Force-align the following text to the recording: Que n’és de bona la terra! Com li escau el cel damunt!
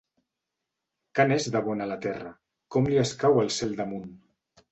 Que 1.19 1.25
n’és 1.31 1.45
de 1.57 1.61
bona 1.67 1.85
la 1.91 1.97
terra! 2.07 2.33
Com 2.77 2.89
li 2.93 2.99
escau 3.03 3.37
el 3.43 3.51
cel 3.59 3.77
damunt! 3.83 4.09